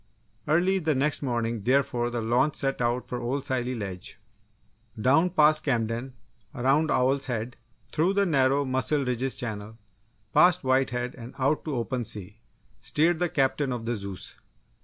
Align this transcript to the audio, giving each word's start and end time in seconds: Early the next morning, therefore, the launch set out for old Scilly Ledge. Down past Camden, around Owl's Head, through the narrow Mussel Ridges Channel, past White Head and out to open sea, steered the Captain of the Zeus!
Early 0.47 0.79
the 0.79 0.95
next 0.95 1.21
morning, 1.21 1.61
therefore, 1.61 2.09
the 2.09 2.23
launch 2.23 2.55
set 2.55 2.81
out 2.81 3.07
for 3.07 3.21
old 3.21 3.45
Scilly 3.45 3.75
Ledge. 3.75 4.17
Down 4.99 5.29
past 5.29 5.63
Camden, 5.63 6.13
around 6.55 6.89
Owl's 6.89 7.27
Head, 7.27 7.55
through 7.91 8.13
the 8.15 8.25
narrow 8.25 8.65
Mussel 8.65 9.05
Ridges 9.05 9.35
Channel, 9.35 9.77
past 10.33 10.63
White 10.63 10.89
Head 10.89 11.13
and 11.13 11.35
out 11.37 11.63
to 11.65 11.75
open 11.75 12.03
sea, 12.03 12.39
steered 12.79 13.19
the 13.19 13.29
Captain 13.29 13.71
of 13.71 13.85
the 13.85 13.95
Zeus! 13.95 14.33